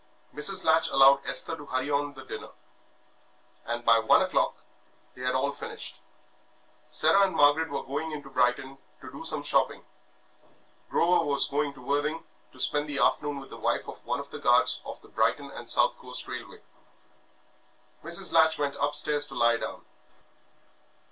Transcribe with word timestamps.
Mrs. 0.33 0.65
Latch 0.65 0.89
allowed 0.89 1.23
Esther 1.27 1.55
to 1.55 1.67
hurry 1.67 1.91
on 1.91 2.15
the 2.15 2.23
dinner, 2.25 2.49
and 3.65 3.85
by 3.85 3.99
one 3.99 4.23
o'clock 4.23 4.63
they 5.13 5.21
had 5.21 5.35
all 5.35 5.51
finished. 5.51 6.01
Sarah 6.89 7.21
and 7.27 7.35
Margaret 7.35 7.69
were 7.69 7.83
going 7.83 8.11
into 8.11 8.31
Brighton 8.31 8.79
to 9.01 9.11
do 9.11 9.23
some 9.23 9.43
shopping, 9.43 9.85
Grover 10.89 11.23
was 11.23 11.45
going 11.47 11.75
to 11.75 11.81
Worthing 11.83 12.23
to 12.51 12.59
spend 12.59 12.89
the 12.89 12.97
afternoon 12.97 13.41
with 13.41 13.51
the 13.51 13.57
wife 13.59 13.87
of 13.87 14.03
one 14.03 14.19
of 14.19 14.31
the 14.31 14.39
guards 14.39 14.81
of 14.85 14.99
the 15.03 15.07
Brighton 15.07 15.51
and 15.51 15.69
South 15.69 15.95
Coast 15.99 16.27
Railway. 16.27 16.61
Mrs. 18.03 18.33
Latch 18.33 18.57
went 18.57 18.75
upstairs 18.81 19.27
to 19.27 19.35
lie 19.35 19.57
down. 19.57 19.85